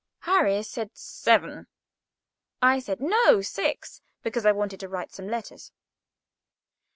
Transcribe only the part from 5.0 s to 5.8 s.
some letters.